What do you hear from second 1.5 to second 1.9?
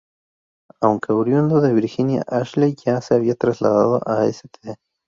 de